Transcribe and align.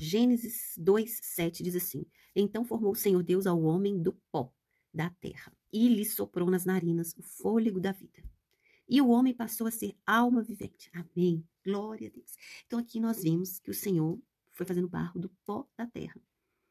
Gênesis 0.00 0.74
2, 0.76 1.20
7 1.22 1.62
diz 1.62 1.76
assim: 1.76 2.04
Então 2.34 2.64
formou 2.64 2.92
o 2.92 2.96
Senhor 2.96 3.22
Deus 3.22 3.46
ao 3.46 3.62
homem 3.62 4.02
do 4.02 4.12
pó 4.30 4.52
da 4.92 5.10
terra 5.10 5.52
e 5.72 5.88
lhe 5.88 6.04
soprou 6.04 6.50
nas 6.50 6.64
narinas 6.64 7.14
o 7.16 7.22
fôlego 7.22 7.80
da 7.80 7.92
vida. 7.92 8.22
E 8.88 9.00
o 9.00 9.08
homem 9.08 9.32
passou 9.32 9.66
a 9.66 9.70
ser 9.70 9.96
alma 10.06 10.42
vivente. 10.42 10.90
Amém. 10.92 11.46
Glória 11.64 12.08
a 12.08 12.10
Deus. 12.10 12.36
Então 12.66 12.78
aqui 12.78 13.00
nós 13.00 13.22
vimos 13.22 13.58
que 13.58 13.70
o 13.70 13.74
Senhor 13.74 14.20
foi 14.52 14.66
fazendo 14.66 14.88
barro 14.88 15.18
do 15.18 15.28
pó 15.46 15.66
da 15.76 15.86
terra. 15.86 16.20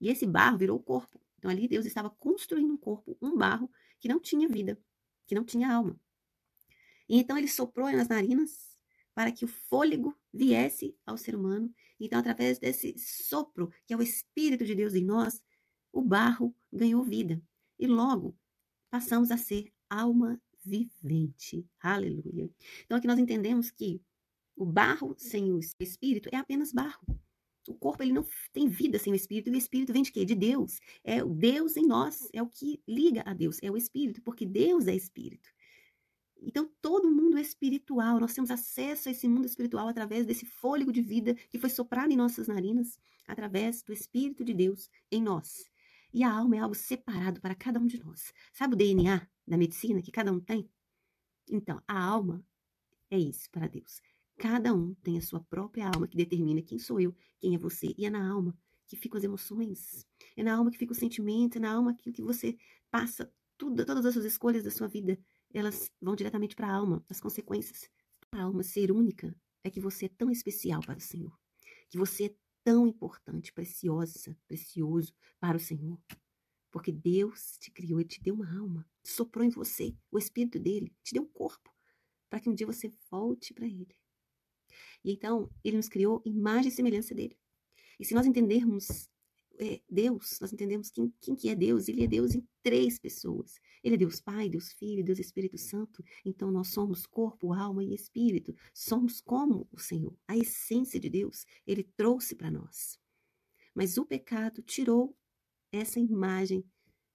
E 0.00 0.08
esse 0.08 0.26
barro 0.26 0.58
virou 0.58 0.78
o 0.78 0.82
corpo. 0.82 1.20
Então 1.38 1.50
ali 1.50 1.66
Deus 1.66 1.86
estava 1.86 2.10
construindo 2.10 2.72
um 2.72 2.76
corpo, 2.76 3.16
um 3.22 3.36
barro 3.36 3.70
que 3.98 4.08
não 4.08 4.20
tinha 4.20 4.48
vida, 4.48 4.78
que 5.26 5.34
não 5.34 5.44
tinha 5.44 5.72
alma. 5.72 5.98
E 7.08 7.18
então 7.18 7.38
ele 7.38 7.48
soprou 7.48 7.90
nas 7.90 8.08
narinas 8.08 8.73
para 9.14 9.30
que 9.30 9.44
o 9.44 9.48
fôlego 9.48 10.14
viesse 10.32 10.96
ao 11.06 11.16
ser 11.16 11.36
humano. 11.36 11.72
Então, 12.00 12.18
através 12.18 12.58
desse 12.58 12.94
sopro, 12.98 13.70
que 13.86 13.94
é 13.94 13.96
o 13.96 14.02
Espírito 14.02 14.64
de 14.64 14.74
Deus 14.74 14.94
em 14.94 15.04
nós, 15.04 15.42
o 15.92 16.02
barro 16.02 16.54
ganhou 16.72 17.02
vida. 17.02 17.40
E 17.78 17.86
logo 17.86 18.36
passamos 18.90 19.30
a 19.30 19.36
ser 19.36 19.72
alma 19.88 20.40
vivente. 20.64 21.66
Aleluia. 21.80 22.50
Então, 22.84 22.98
aqui 22.98 23.06
nós 23.06 23.18
entendemos 23.18 23.70
que 23.70 24.00
o 24.56 24.64
barro 24.64 25.14
sem 25.18 25.52
o 25.52 25.58
Espírito 25.58 26.28
é 26.32 26.36
apenas 26.36 26.72
barro. 26.72 27.06
O 27.68 27.74
corpo 27.74 28.02
ele 28.02 28.12
não 28.12 28.26
tem 28.52 28.68
vida 28.68 28.98
sem 28.98 29.12
o 29.12 29.16
espírito, 29.16 29.48
e 29.48 29.54
o 29.54 29.56
espírito 29.56 29.92
vem 29.92 30.02
de 30.02 30.12
quê? 30.12 30.24
De 30.24 30.34
Deus. 30.34 30.80
É 31.02 31.24
o 31.24 31.30
Deus 31.30 31.76
em 31.76 31.86
nós, 31.86 32.28
é 32.32 32.42
o 32.42 32.46
que 32.46 32.82
liga 32.86 33.22
a 33.24 33.32
Deus, 33.32 33.58
é 33.62 33.70
o 33.70 33.76
espírito, 33.76 34.20
porque 34.22 34.44
Deus 34.44 34.86
é 34.86 34.94
espírito. 34.94 35.48
Então, 36.46 36.70
todo 36.80 37.10
mundo 37.10 37.38
é 37.38 37.40
espiritual, 37.40 38.20
nós 38.20 38.34
temos 38.34 38.50
acesso 38.50 39.08
a 39.08 39.12
esse 39.12 39.26
mundo 39.26 39.46
espiritual 39.46 39.88
através 39.88 40.26
desse 40.26 40.44
fôlego 40.44 40.92
de 40.92 41.00
vida 41.00 41.34
que 41.34 41.58
foi 41.58 41.70
soprado 41.70 42.12
em 42.12 42.16
nossas 42.16 42.48
narinas, 42.48 42.98
através 43.26 43.82
do 43.82 43.92
Espírito 43.92 44.44
de 44.44 44.52
Deus 44.52 44.90
em 45.10 45.22
nós. 45.22 45.70
E 46.12 46.22
a 46.22 46.30
alma 46.30 46.56
é 46.56 46.58
algo 46.60 46.74
separado 46.74 47.40
para 47.40 47.54
cada 47.54 47.80
um 47.80 47.86
de 47.86 47.98
nós. 47.98 48.32
Sabe 48.52 48.74
o 48.74 48.76
DNA 48.76 49.26
da 49.46 49.56
medicina 49.56 50.02
que 50.02 50.12
cada 50.12 50.32
um 50.32 50.38
tem? 50.38 50.68
Então, 51.50 51.82
a 51.88 52.00
alma 52.00 52.44
é 53.10 53.18
isso 53.18 53.50
para 53.50 53.66
Deus. 53.66 54.00
Cada 54.36 54.74
um 54.74 54.94
tem 54.94 55.18
a 55.18 55.22
sua 55.22 55.40
própria 55.40 55.88
alma 55.88 56.06
que 56.06 56.16
determina 56.16 56.62
quem 56.62 56.78
sou 56.78 57.00
eu, 57.00 57.14
quem 57.40 57.54
é 57.54 57.58
você. 57.58 57.94
E 57.96 58.06
é 58.06 58.10
na 58.10 58.28
alma 58.30 58.56
que 58.86 58.96
ficam 58.96 59.18
as 59.18 59.24
emoções. 59.24 60.06
É 60.36 60.42
na 60.42 60.54
alma 60.54 60.70
que 60.70 60.78
fica 60.78 60.92
o 60.92 60.96
sentimento, 60.96 61.56
é 61.56 61.60
na 61.60 61.72
alma 61.72 61.92
aquilo 61.92 62.14
que 62.14 62.22
você 62.22 62.56
passa 62.90 63.32
tudo, 63.56 63.84
todas 63.84 64.04
as 64.04 64.12
suas 64.12 64.24
escolhas 64.24 64.64
da 64.64 64.70
sua 64.70 64.88
vida, 64.88 65.18
elas 65.58 65.90
vão 66.00 66.16
diretamente 66.16 66.56
para 66.56 66.68
a 66.68 66.74
alma, 66.74 67.04
as 67.08 67.20
consequências. 67.20 67.88
A 68.32 68.42
alma 68.42 68.62
ser 68.62 68.90
única 68.90 69.34
é 69.62 69.70
que 69.70 69.80
você 69.80 70.06
é 70.06 70.08
tão 70.08 70.30
especial 70.30 70.80
para 70.82 70.98
o 70.98 71.00
Senhor, 71.00 71.38
que 71.88 71.96
você 71.96 72.26
é 72.26 72.34
tão 72.64 72.86
importante, 72.86 73.52
preciosa, 73.52 74.36
precioso 74.48 75.14
para 75.38 75.56
o 75.56 75.60
Senhor. 75.60 76.00
Porque 76.70 76.90
Deus 76.90 77.56
te 77.58 77.70
criou 77.70 78.00
e 78.00 78.04
te 78.04 78.20
deu 78.20 78.34
uma 78.34 78.58
alma, 78.58 78.88
soprou 79.04 79.44
em 79.44 79.50
você 79.50 79.96
o 80.10 80.18
espírito 80.18 80.58
dele, 80.58 80.92
te 81.04 81.14
deu 81.14 81.22
um 81.22 81.28
corpo, 81.28 81.72
para 82.28 82.40
que 82.40 82.50
um 82.50 82.54
dia 82.54 82.66
você 82.66 82.90
volte 83.10 83.54
para 83.54 83.66
ele. 83.66 83.96
E 85.04 85.12
então, 85.12 85.48
ele 85.62 85.76
nos 85.76 85.88
criou 85.88 86.20
imagem 86.24 86.68
e 86.68 86.74
semelhança 86.74 87.14
dele. 87.14 87.38
E 88.00 88.04
se 88.04 88.14
nós 88.14 88.26
entendermos 88.26 89.08
é, 89.58 89.80
Deus, 89.88 90.38
nós 90.40 90.52
entendemos 90.52 90.90
quem, 90.90 91.12
quem 91.20 91.34
que 91.34 91.48
é 91.48 91.54
Deus. 91.54 91.88
Ele 91.88 92.04
é 92.04 92.06
Deus 92.06 92.34
em 92.34 92.46
três 92.62 92.98
pessoas. 92.98 93.60
Ele 93.84 93.94
é 93.94 93.98
Deus 93.98 94.20
Pai, 94.20 94.48
Deus 94.48 94.72
Filho, 94.72 95.04
Deus 95.04 95.18
Espírito 95.18 95.58
Santo. 95.58 96.02
Então 96.24 96.50
nós 96.50 96.68
somos 96.68 97.06
corpo, 97.06 97.52
alma 97.52 97.84
e 97.84 97.94
espírito. 97.94 98.56
Somos 98.72 99.20
como 99.20 99.68
o 99.70 99.78
Senhor. 99.78 100.16
A 100.26 100.36
essência 100.36 100.98
de 100.98 101.10
Deus, 101.10 101.44
ele 101.66 101.84
trouxe 101.84 102.34
para 102.34 102.50
nós. 102.50 102.98
Mas 103.74 103.98
o 103.98 104.06
pecado 104.06 104.62
tirou 104.62 105.14
essa 105.70 106.00
imagem 106.00 106.64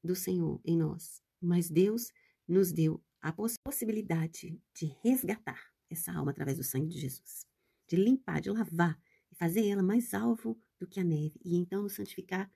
do 0.04 0.16
Senhor 0.16 0.62
em 0.64 0.78
nós. 0.78 1.22
Mas 1.42 1.70
Deus 1.70 2.12
nos 2.48 2.72
deu 2.72 3.04
a 3.20 3.34
possibilidade 3.34 4.62
de 4.74 4.86
resgatar 5.02 5.74
essa 5.90 6.14
alma 6.14 6.32
através 6.32 6.58
do 6.58 6.64
sangue 6.64 6.88
de 6.88 7.00
Jesus 7.00 7.50
de 7.90 7.96
limpar, 7.96 8.40
de 8.40 8.52
lavar 8.52 8.98
e 9.32 9.36
fazer 9.36 9.68
ela 9.68 9.82
mais 9.82 10.14
alvo 10.14 10.58
do 10.80 10.88
que 10.88 11.00
a 11.00 11.04
neve 11.04 11.40
e 11.44 11.58
então 11.58 11.82
nos 11.82 11.96
santificar 11.96 12.50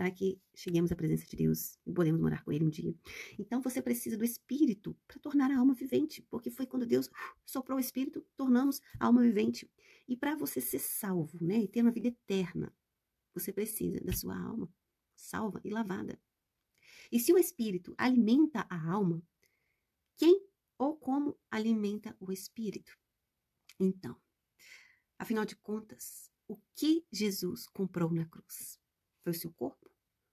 para 0.00 0.10
que 0.10 0.40
cheguemos 0.54 0.90
à 0.90 0.96
presença 0.96 1.26
de 1.26 1.36
Deus 1.36 1.78
e 1.84 1.92
podemos 1.92 2.18
morar 2.18 2.42
com 2.42 2.50
Ele 2.50 2.64
um 2.64 2.70
dia. 2.70 2.94
Então 3.38 3.60
você 3.60 3.82
precisa 3.82 4.16
do 4.16 4.24
Espírito 4.24 4.96
para 5.06 5.18
tornar 5.18 5.50
a 5.50 5.58
alma 5.58 5.74
vivente, 5.74 6.22
porque 6.30 6.50
foi 6.50 6.66
quando 6.66 6.86
Deus 6.86 7.10
soprou 7.44 7.76
o 7.76 7.80
Espírito, 7.80 8.24
tornamos 8.34 8.80
a 8.98 9.04
alma 9.04 9.20
vivente. 9.20 9.70
E 10.08 10.16
para 10.16 10.34
você 10.34 10.58
ser 10.58 10.78
salvo, 10.78 11.36
né, 11.44 11.58
e 11.58 11.68
ter 11.68 11.82
uma 11.82 11.90
vida 11.90 12.08
eterna, 12.08 12.74
você 13.34 13.52
precisa 13.52 14.00
da 14.00 14.14
sua 14.14 14.34
alma 14.34 14.72
salva 15.14 15.60
e 15.62 15.68
lavada. 15.68 16.18
E 17.12 17.20
se 17.20 17.30
o 17.30 17.36
Espírito 17.36 17.94
alimenta 17.98 18.66
a 18.70 18.90
alma, 18.90 19.22
quem 20.16 20.46
ou 20.78 20.96
como 20.96 21.38
alimenta 21.50 22.16
o 22.18 22.32
Espírito? 22.32 22.96
Então, 23.78 24.18
Afinal 25.18 25.44
de 25.44 25.54
contas, 25.56 26.30
o 26.48 26.56
que 26.74 27.04
Jesus 27.12 27.66
comprou 27.66 28.10
na 28.10 28.24
cruz? 28.24 28.80
Foi 29.22 29.32
o 29.32 29.38
seu 29.38 29.52
corpo? 29.52 29.89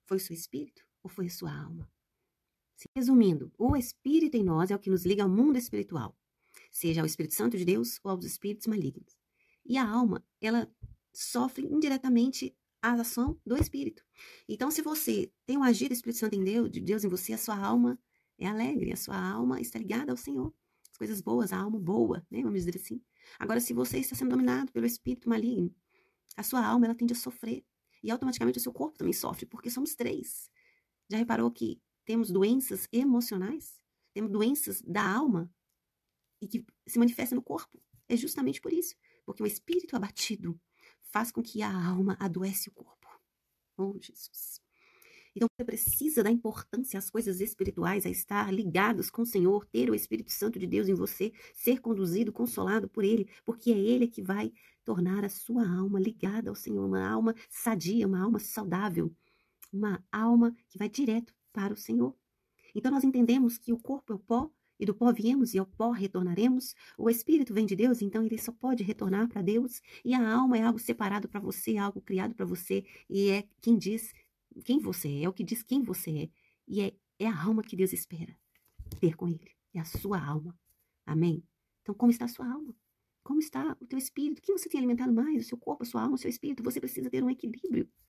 Foi 0.08 0.20
seu 0.20 0.34
espírito? 0.34 0.82
Ou 1.04 1.10
foi 1.10 1.28
a 1.28 1.30
sua 1.30 1.54
alma? 1.54 1.88
Resumindo, 2.96 3.52
o 3.58 3.76
espírito 3.76 4.38
em 4.38 4.44
nós 4.44 4.72
é 4.72 4.76
o 4.76 4.80
que 4.80 4.90
nos 4.90 5.06
liga 5.06 5.24
ao 5.24 5.30
mundo 5.30 5.58
espiritual, 5.58 6.18
seja 6.72 7.02
ao 7.02 7.06
Espírito 7.06 7.36
Santo 7.36 7.58
de 7.58 7.66
Deus 7.66 8.00
ou 8.04 8.12
aos 8.12 8.24
espíritos 8.24 8.68
malignos. 8.68 9.18
E 9.66 9.78
a 9.78 9.86
alma, 9.86 10.24
ela 10.40 10.72
sofre 11.14 11.66
indiretamente 11.66 12.56
a 12.82 12.94
ação 12.94 13.38
do 13.46 13.58
espírito. 13.58 14.02
Então, 14.48 14.72
se 14.72 14.82
você 14.82 15.30
tem 15.46 15.58
o 15.58 15.64
agir 15.64 15.90
do 15.90 15.94
Espírito 15.94 16.20
Santo 16.20 16.36
em 16.36 16.44
Deus, 16.44 16.72
de 16.72 16.80
Deus 16.80 17.04
em 17.04 17.10
você, 17.10 17.34
a 17.34 17.38
sua 17.38 17.58
alma 17.58 18.00
é 18.38 18.48
alegre, 18.48 18.94
a 18.94 18.98
sua 18.98 19.18
alma 19.18 19.60
está 19.60 19.78
ligada 19.78 20.12
ao 20.12 20.18
Senhor. 20.18 20.54
As 20.90 20.98
coisas 20.98 21.20
boas, 21.20 21.52
a 21.52 21.58
alma 21.58 21.80
boa, 21.80 22.26
né? 22.32 22.42
Vamos 22.44 22.60
dizer 22.60 22.78
assim. 22.78 23.02
Agora, 23.38 23.60
se 23.60 23.74
você 23.74 23.98
está 23.98 24.16
sendo 24.16 24.30
dominado 24.30 24.72
pelo 24.72 24.86
espírito 24.86 25.28
maligno, 25.28 25.76
a 26.38 26.44
sua 26.44 26.66
alma 26.66 26.86
ela 26.86 26.96
tende 26.96 27.14
a 27.14 27.16
sofrer. 27.16 27.66
E 28.04 28.12
automaticamente 28.12 28.58
o 28.58 28.62
seu 28.62 28.74
corpo 28.74 28.98
também 28.98 29.14
sofre, 29.14 29.46
porque 29.46 29.70
somos 29.70 29.96
três. 29.96 30.50
Já 31.10 31.18
reparou 31.18 31.52
que 31.52 31.82
temos 32.06 32.32
doenças 32.32 32.88
emocionais? 32.92 33.82
Temos 34.14 34.32
doenças 34.32 34.82
da 34.82 35.04
alma 35.08 35.52
e 36.42 36.48
que 36.48 36.66
se 36.88 37.00
manifestam 37.00 37.36
no 37.36 37.44
corpo. 37.44 37.82
É 38.08 38.16
justamente 38.16 38.62
por 38.62 38.72
isso. 38.72 38.96
Porque 39.26 39.44
o 39.44 39.48
espírito 39.48 39.96
abatido 39.96 40.60
faz 41.02 41.32
com 41.32 41.42
que 41.42 41.62
a 41.62 41.72
alma 41.72 42.16
adoece 42.20 42.70
o 42.70 42.74
corpo. 42.74 43.08
Oh, 43.78 43.98
Jesus. 44.00 44.62
Então 45.38 45.48
você 45.56 45.64
precisa 45.64 46.24
dar 46.24 46.32
importância 46.32 46.98
às 46.98 47.12
coisas 47.12 47.40
espirituais, 47.40 48.08
a 48.08 48.10
estar 48.10 48.52
ligados 48.52 49.08
com 49.12 49.22
o 49.22 49.26
Senhor, 49.26 49.68
ter 49.68 49.88
o 49.88 49.94
Espírito 49.94 50.32
Santo 50.32 50.58
de 50.58 50.66
Deus 50.66 50.88
em 50.88 50.96
você, 50.96 51.32
ser 51.54 51.80
conduzido, 51.80 52.34
consolado 52.34 52.90
por 52.90 53.04
Ele, 53.04 53.30
porque 53.46 53.72
é 53.72 53.78
Ele 53.78 54.08
que 54.08 54.20
vai 54.20 54.52
tornar 54.84 55.24
a 55.24 55.30
sua 55.30 55.64
alma 55.70 56.00
ligada 56.00 56.50
ao 56.50 56.56
Senhor, 56.56 56.84
uma 56.84 57.08
alma 57.08 57.36
sadia, 57.52 58.08
uma 58.08 58.20
alma 58.20 58.40
saudável, 58.40 59.14
uma 59.72 60.04
alma 60.12 60.56
que 60.70 60.78
vai 60.80 60.90
direto 60.90 61.32
para 61.54 61.72
o 61.72 61.78
Senhor. 61.78 62.16
Então 62.74 62.92
nós 62.92 63.04
entendemos 63.04 63.60
que 63.60 63.72
o 63.72 63.78
corpo 63.78 64.14
é 64.14 64.16
o 64.16 64.20
pó, 64.20 64.50
e 64.80 64.88
do 64.88 64.96
pó 64.96 65.12
viemos 65.12 65.54
e 65.54 65.60
ao 65.60 65.68
pó 65.68 65.92
retornaremos. 65.92 66.74
O 66.98 67.12
espírito 67.12 67.54
vem 67.54 67.66
de 67.68 67.76
Deus, 67.76 68.02
então 68.02 68.24
ele 68.24 68.40
só 68.40 68.52
pode 68.52 68.84
retornar 68.84 69.28
para 69.28 69.42
Deus. 69.42 69.82
E 70.04 70.14
a 70.16 70.34
alma 70.34 70.58
é 70.58 70.64
algo 70.64 70.80
separado 70.80 71.28
para 71.28 71.40
você, 71.40 71.78
algo 71.78 72.02
criado 72.02 72.34
para 72.34 72.46
você, 72.46 72.84
e 73.10 73.30
é 73.30 73.48
quem 73.62 73.78
diz 73.78 74.14
quem 74.64 74.80
você 74.80 75.08
é, 75.08 75.24
é 75.24 75.30
o 75.30 75.34
que 75.34 75.44
diz 75.44 75.64
quem 75.64 75.82
você 75.82 76.12
é. 76.12 76.30
E 76.68 76.82
é, 76.82 76.94
é 77.20 77.28
a 77.28 77.44
alma 77.44 77.64
que 77.64 77.76
Deus 77.76 77.94
espera 77.94 78.36
ter 79.00 79.16
com 79.16 79.28
Ele. 79.28 79.52
É 79.74 79.80
a 79.80 79.86
sua 79.86 80.20
alma. 80.20 80.58
Amém? 81.06 81.44
Então, 81.82 81.96
como 81.96 82.12
está 82.12 82.26
a 82.26 82.30
sua 82.30 82.52
alma? 82.52 82.76
Como 83.24 83.40
está 83.40 83.76
o 83.80 83.86
teu 83.86 83.98
espírito? 83.98 84.40
O 84.40 84.42
que 84.42 84.52
você 84.52 84.70
tem 84.70 84.80
alimentado 84.80 85.14
mais? 85.14 85.46
O 85.46 85.48
seu 85.48 85.58
corpo, 85.58 85.84
a 85.84 85.86
sua 85.86 86.02
alma, 86.02 86.16
o 86.16 86.18
seu 86.18 86.30
espírito? 86.30 86.64
Você 86.64 86.80
precisa 86.80 87.10
ter 87.10 87.24
um 87.24 87.30
equilíbrio. 87.30 87.90